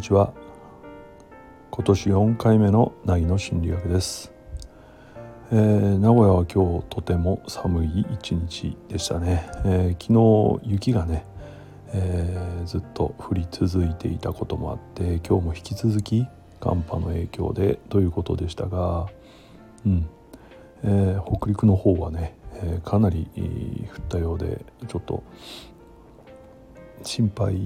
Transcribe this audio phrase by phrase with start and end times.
[0.00, 0.32] にちは。
[1.70, 4.32] 今年4回目の凪の心理学です、
[5.52, 11.26] えー、名古屋は今日とても寒い一日でしたね、えー、昨日雪がね、
[11.92, 16.26] えー、ずっと降り続いていたこともあって今日も引き続き
[16.60, 19.06] 寒波の影響でということでしたが
[19.84, 20.08] うん、
[20.82, 25.22] え北陸の方はね、えかなり降ったようでちょっと
[27.02, 27.58] 心配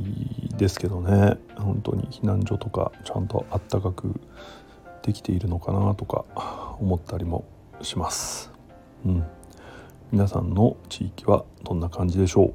[0.56, 4.20] ですけどね本当に避難所とかちゃんとあったかく
[5.02, 6.24] できているのかなとか
[6.80, 7.44] 思ったりも
[7.82, 8.52] します。
[9.04, 9.24] うん、
[10.12, 12.54] 皆さんの地域はどんな感じでしょう？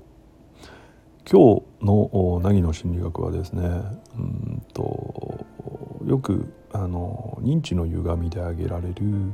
[1.29, 3.61] 今日の凪の心理学はですね
[4.17, 5.45] うんと
[6.05, 9.33] よくあの認知の歪みで挙げられる、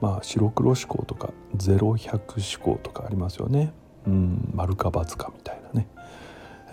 [0.00, 3.72] まあ、白黒思考とかゼロ百思考とかありますよね。
[4.06, 5.88] うん、丸か×かみたいなね。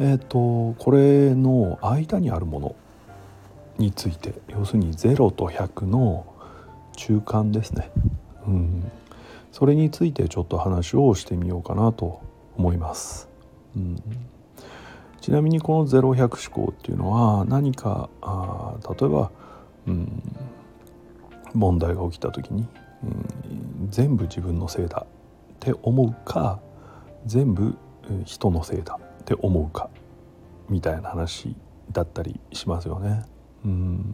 [0.01, 2.75] えーと、これの間にあるもの
[3.77, 6.25] について要するに0と100の
[6.95, 7.91] 中間ですね、
[8.47, 8.91] うん、
[9.51, 12.21] それについてちょっと話をしてみようかなと
[12.57, 13.27] 思います。
[13.75, 14.01] うん、
[15.19, 19.31] ちなみにこの0100思考っていうのは何かあ例えば、
[19.85, 20.23] うん、
[21.53, 22.67] 問題が起きた時に、
[23.03, 26.61] うん、全部自分のせいだって思うか
[27.25, 27.75] 全部
[28.25, 28.97] 人のせいだ
[29.33, 29.91] って思うか？
[30.69, 31.55] みたいな話
[31.91, 33.23] だったりしますよね。
[33.63, 34.11] うん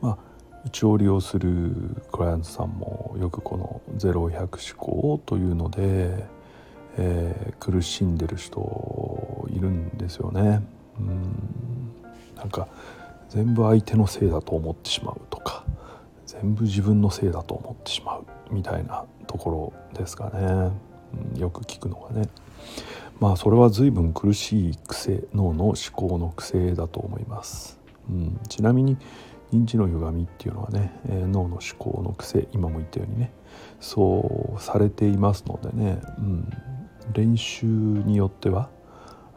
[0.00, 0.18] まあ
[0.64, 6.24] うちを利用するクライアントさんもよくこの0100思考というので、
[6.96, 10.62] えー、苦しんでる人いるんですよね。
[10.98, 11.92] うん
[12.36, 12.68] なんか
[13.28, 15.64] 全部相手のせいだと思ってしまうとか
[16.24, 20.70] 全部自分のせいだと思ってしまうみたいなところですかね、
[21.34, 22.28] うん、よく聞くのがね。
[23.20, 28.96] まあそれは随分苦しい癖脳の思考の癖だと思います、うん、ちなみに
[29.52, 33.32] 認知の歪みっていうのはね、えー、脳の思考の癖今も言ったようにね
[33.80, 36.50] そうされていますのでね、うん、
[37.14, 38.68] 練習によっては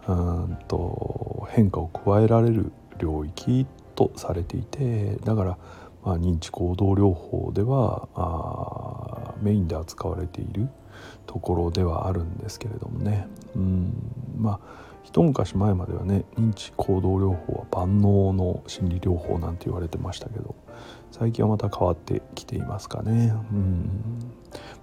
[0.08, 3.66] うんと変化を加えられる領域
[3.96, 5.58] とされていてだから、
[6.04, 10.70] まあ、認知行動療法ではあメインで扱われている
[11.26, 13.28] ところではあるんですけれどもね。
[13.56, 13.94] うん。
[14.38, 20.56] まあ一昔前まではね認知行動療法は万能の心理療法なんて言われてましたけど
[21.12, 23.34] 最近はまた変わってきていますかね。
[23.52, 23.90] うん。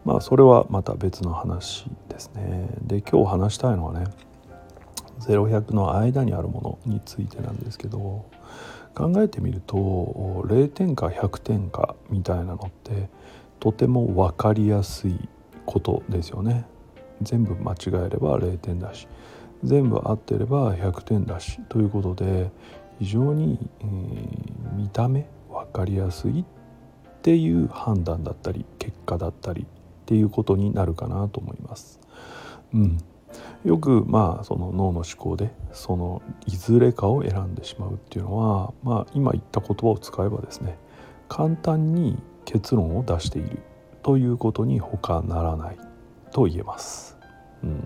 [0.05, 2.69] まあそれはまた別の話ですね。
[2.83, 4.07] で今日話したいのはね
[5.21, 8.27] 0100の間にあるものについてなんですけど
[8.95, 13.09] 考えてみると0点か100点かみたいなのって
[13.61, 15.29] とても分かりやすい
[15.69, 16.65] ことですよね。
[17.21, 19.07] 全部間違えれば0点だし
[19.63, 22.51] 全部合ってれば100点だしということで
[23.01, 26.45] 非常に、えー、見た目分かりやすいっ
[27.23, 29.67] ていう判断だったり結果だったりっ
[30.07, 32.01] ていうことになるかなと思います。
[32.73, 32.99] うん、
[33.65, 40.79] よくまあその脳の思考でそのいずれかを選んでしまうっていうのは、まあ、今言った言葉を使えばですね
[41.29, 43.59] 簡単に結論を出している。
[44.09, 45.77] ということに他ならない
[46.33, 47.19] と言えます。
[47.63, 47.85] うん、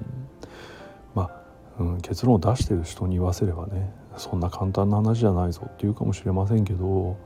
[1.17, 7.17] まあ、うん、結論を出してる人に言わせればねそんな簡単な話じゃないぞっていうかもしれませんけど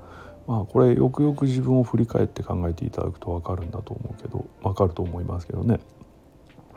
[0.46, 5.78] まあこれよくよく自分を振り返って考えていただくと分かるんだと思うけど分かると思いますけどね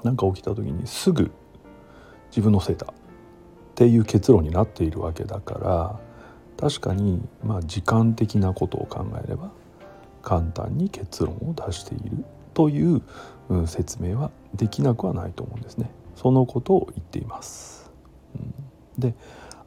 [0.04, 1.32] 何か起きた時にすぐ
[2.32, 2.94] 自分のせいだっ
[3.76, 6.00] ていう結論になっているわけだから
[6.70, 9.52] 確かにまあ時間的なことを考えれば
[10.22, 13.02] 簡単に結論を出しているという、
[13.66, 15.90] 説明はできなくはないと思うんですね。
[16.16, 17.92] そのことを言っています。
[18.98, 19.16] で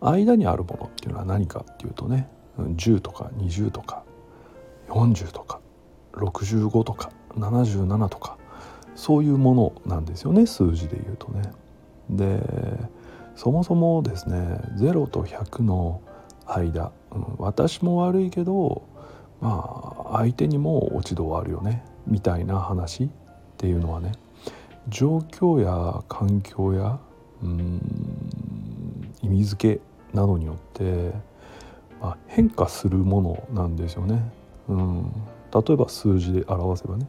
[0.00, 4.04] 間にあるものっていうのは何かっていうとね10とか20とか
[4.88, 5.60] 40とか
[6.12, 8.36] 65とか77とか
[8.94, 11.50] そういうものなんですよね数字で言うとね。
[12.10, 12.42] で
[13.34, 16.02] そもそもですね0と100の
[16.46, 16.92] 間、
[17.38, 18.82] 私も悪いけど
[19.42, 23.08] まあ相手にも落ち度はあるよねみたいな話っ
[23.58, 24.12] ていうのはね
[24.88, 26.98] 状況や環境や
[27.42, 27.80] うん
[29.22, 29.80] 意味付け
[30.16, 31.12] などによって、
[32.00, 34.22] まあ、変化するものなんですよね。
[34.68, 35.12] うん、
[35.52, 37.06] 例えば数字で表せばね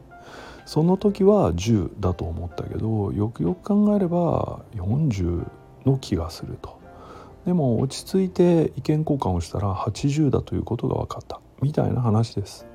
[0.66, 5.46] その時は10だと思ったけどよくよく考えれば40
[5.86, 6.82] の気がすると。
[7.44, 12.66] でも落ち着いて意見交換をしたら80だということが分かったみたいな話です。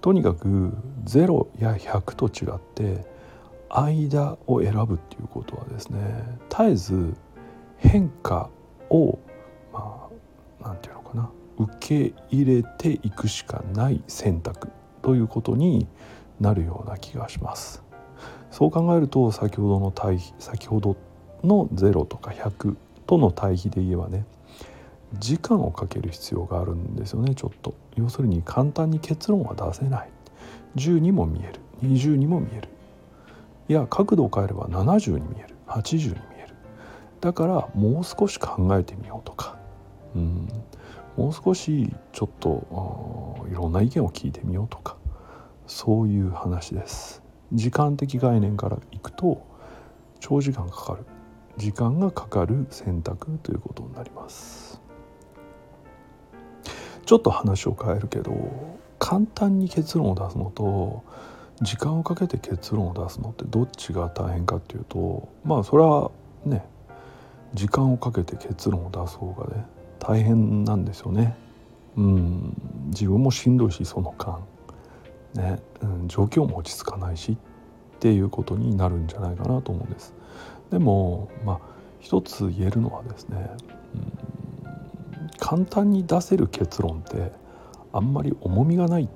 [0.00, 0.72] とにかく
[1.06, 3.06] 0や100と違って
[3.70, 5.98] 間を選ぶっていうことはですね
[6.50, 7.14] 絶えず
[7.78, 8.50] 変化
[8.90, 9.18] を
[9.72, 10.08] ま
[10.62, 14.68] あ何て言うのかな受け入れていくしかない選択
[15.02, 15.86] ということに
[16.40, 17.82] なるような気がします
[18.50, 20.96] そう考えると先ほどの対比先ほど
[21.42, 22.76] の0とか100
[23.06, 24.24] との対比で言えばね
[25.18, 27.74] 時間をかける必要があるんですよねちょっと。
[27.96, 30.08] 要するに簡単に結論は出せない。
[30.76, 31.60] 10にも見える。
[31.82, 32.68] 20にも見える。
[33.68, 35.54] いや角度を変えれば70に見える。
[35.66, 36.54] 80に見える。
[37.20, 39.56] だからもう少し考えてみようとか、
[40.14, 40.48] うん、
[41.16, 44.96] もう少しちょっといろんな意見を聞いてみようとか。
[45.66, 47.22] そういう話です。
[47.52, 49.46] 時間的概念からいくと
[50.20, 51.06] 長時間かかる。
[51.56, 54.82] 時間がかかる選択ということになります。
[57.04, 61.04] ちょっと話を変えるけど簡単に結論を出すのと
[61.62, 66.10] 時間をかけて結論を出すのってどっちが大変かっていうとまあそれは
[66.44, 66.64] ね
[67.54, 69.64] 時間をかけて結論を出す方がね
[69.98, 71.36] 大変なんですよね。
[71.96, 72.54] うん。
[72.88, 74.40] 自分もしんどいしその間。
[75.34, 80.14] ね、うん、状況も落ち着かないしっていうことになるんじゃないかなと思うんです。
[80.70, 81.60] でもまあ
[82.00, 83.50] 一つ言えるのはですね、
[83.94, 84.18] うん、
[85.44, 87.30] 簡単に出せる結論って
[87.92, 89.08] あんまり重みがないっ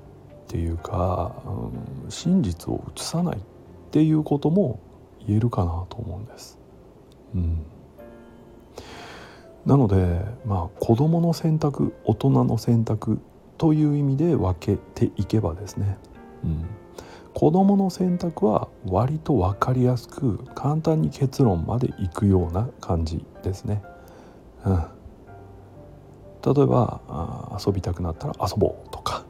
[0.47, 1.41] ていうか、
[2.05, 3.41] うん、真実を映さないっ
[3.89, 4.79] ていうことも
[5.25, 6.59] 言えるかなと思うんです。
[7.33, 7.65] うん
[9.65, 13.19] なのでまあ子どもの選択大人の選択
[13.57, 15.97] という意味で分けていけばですね、
[16.43, 16.65] うん、
[17.33, 23.81] 子どもの選択は割と分かりやすく簡単に結論までいくような感じですね。
[24.63, 24.83] うん、
[26.45, 29.25] 例えば遊びたくなったら遊ぼうとか、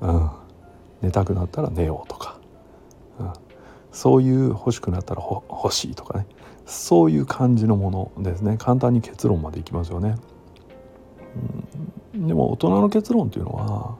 [0.00, 0.30] うん、
[1.02, 2.38] 寝たくなったら寝ようとか、
[3.18, 3.32] うん、
[3.92, 6.26] そういう欲しくなったら欲しいとかね。
[6.64, 8.56] そういう感じのものですね。
[8.58, 10.16] 簡単に結論までいきますよね。
[12.14, 13.96] うん、でも大人の結論っていうのは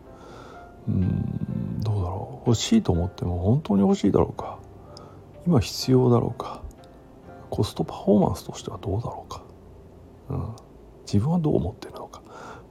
[0.89, 2.49] うんどうだろう。
[2.49, 4.59] 欲しいと思っても本当に欲しいだろうか。
[5.47, 6.63] 今必要だろうか。
[7.51, 9.43] コストパフォーマンスとしてはどうだろうか、
[10.31, 10.57] うん、
[11.07, 12.21] 自分はどう思ってるのか。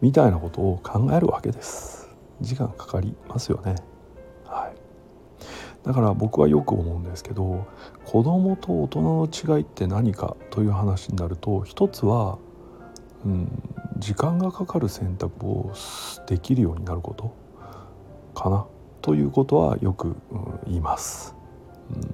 [0.05, 2.11] みたいなことを考えるわけです。
[2.39, 3.73] 時間かかりますよね。
[5.81, 7.67] だから僕はよく思うんですけど
[8.05, 12.37] 子供と大人の違いって何かという話になると一つは、
[13.25, 13.47] うん、
[13.97, 15.73] 時間がかかる選択を
[16.27, 17.33] できるようになること。
[18.35, 18.67] かな。
[19.01, 20.15] ということはよく、うん、
[20.67, 21.35] 言います、
[21.95, 22.13] うん。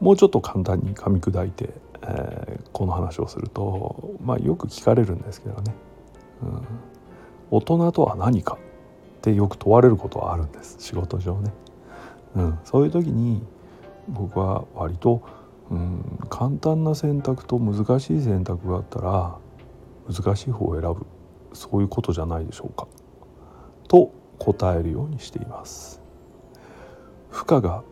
[0.00, 1.70] もうちょっと簡単に噛み砕いて、
[2.02, 5.74] えー、この話をすると、まあ、よく聞かれるんですけどね、
[6.42, 6.66] うん、
[7.50, 8.58] 大人とは何か
[9.18, 10.76] ってよく問われることはあるんです。
[10.78, 11.52] 仕事上ね、
[12.36, 13.42] うん、そういう時に
[14.08, 15.22] 僕は割と、
[15.70, 19.38] うん、簡単な選択と難しい選択があったら
[20.08, 21.06] 難しい方を選ぶ。
[21.52, 22.86] そういうことじゃないでしょうか。
[23.88, 26.02] と答えるようにしています。
[27.30, 27.82] 負荷が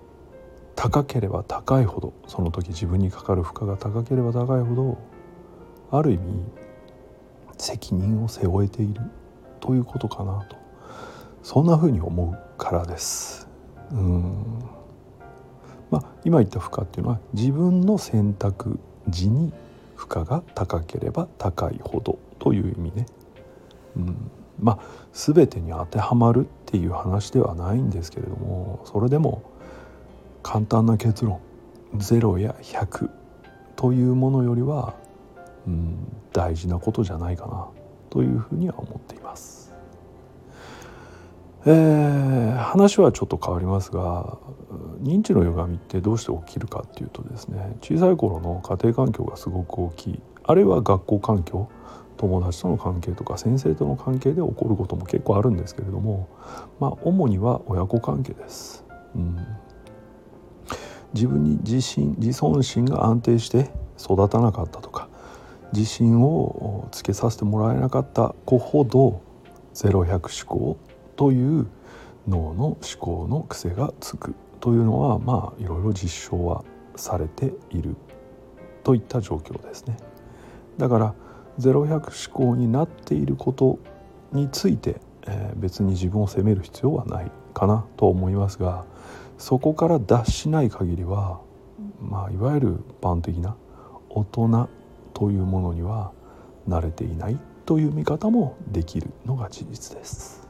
[0.85, 4.99] 高ければ高いほどその時自分にかかる負荷が高ければ高いほど
[5.91, 6.45] ある意味
[7.57, 9.01] 責任を背負えている
[9.61, 10.57] ということかなと
[11.43, 13.49] そんな風に思うからです。
[13.93, 14.59] うん
[15.91, 19.55] まあ、今言った負荷っていうのは自分の選択時に
[19.95, 23.07] 負荷が高ければ高いほどという意味ね。
[23.97, 24.79] うんまあ、
[25.15, 29.54] 全てに当てはまるっていう話ではないんですけれどもそれでも
[30.45, 31.41] 簡単な結論
[31.97, 33.11] 0や100
[33.75, 34.95] というものよりは、
[35.67, 35.97] うん、
[36.33, 37.67] 大事なことじゃないかな
[38.11, 39.75] というふうには思っています。
[41.67, 44.37] えー、話はちょっと変わりますが
[45.01, 51.71] 認知の歪みってどうして起きるかっていうとですね小さい頃の家庭環境がすごく大きいあるいは学校環境
[52.19, 56.29] 友達との関係とか先生との関係で起こることも結構あるんですけれども
[56.81, 58.84] まあ主には親子関係です。
[61.15, 65.09] 自分に自信自尊心が安定して育たなかったとか
[65.73, 69.23] 自信をつけさせてもらえなかった子ほど
[69.75, 70.77] 0100思考
[71.17, 71.67] という
[72.29, 76.65] 脳の思考の癖がつくというのはまあいろいろ実証は
[76.97, 77.97] されている
[78.83, 79.97] といった状況ですね。
[80.79, 81.15] だから
[81.59, 83.79] 0100思考になっていること
[84.33, 88.85] について、えー、別に自分を責める必要はないかなと思いますが
[89.39, 91.41] そこから脱しない限りは、
[92.01, 93.57] まあ、いわゆる一般的な
[94.11, 94.69] 大人
[95.13, 96.13] というものには
[96.69, 100.49] 慣れていないという見方もできるのが事実です。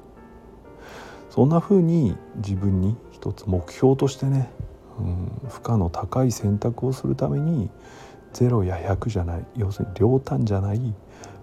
[1.31, 4.51] そんな風に自分に一つ目標としてね、
[5.01, 7.71] うん、負荷の高い選択をするために
[8.33, 10.95] 0や100じゃない要するに両端じゃない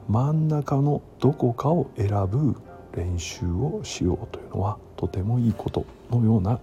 [0.08, 2.56] 真ん中のどこかを選ぶ
[2.94, 6.60] 練習をしようというのはとてもいいことのような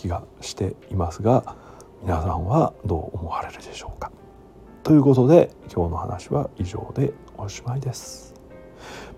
[0.00, 1.56] 気がしていますが
[2.02, 4.10] 皆さんはどう思われるでしょうか？
[4.82, 8.34] ということで今日の話は以上でおしまいです。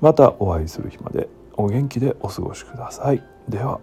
[0.01, 3.23] またお会いする日までお元気でお過ごしください。
[3.49, 3.81] では。